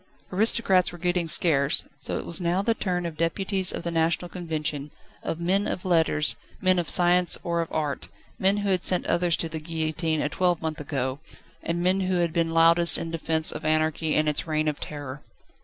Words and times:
Aristocrats 0.33 0.91
were 0.91 0.97
getting 0.97 1.27
scarce, 1.27 1.85
so 1.99 2.17
it 2.17 2.25
was 2.25 2.41
now 2.41 2.63
the 2.63 2.73
turn 2.73 3.05
of 3.05 3.17
deputies 3.17 3.71
of 3.71 3.83
the 3.83 3.91
National 3.91 4.29
Convention, 4.29 4.89
of 5.21 5.39
men 5.39 5.67
of 5.67 5.85
letters, 5.85 6.35
men 6.59 6.79
of 6.79 6.89
science 6.89 7.37
or 7.43 7.61
of 7.61 7.71
art, 7.71 8.07
men 8.39 8.57
who 8.57 8.69
had 8.71 8.83
sent 8.83 9.05
others 9.05 9.37
to 9.37 9.47
the 9.47 9.59
guillotine 9.59 10.19
a 10.19 10.27
twelvemonth 10.27 10.79
ago, 10.81 11.19
and 11.61 11.83
men 11.83 11.99
who 11.99 12.15
had 12.15 12.33
been 12.33 12.49
loudest 12.49 12.97
in 12.97 13.11
defence 13.11 13.51
of 13.51 13.63
anarchy 13.63 14.15
and 14.15 14.27
its 14.27 14.47
Reign 14.47 14.67
of 14.67 14.79
Terror. 14.79 15.21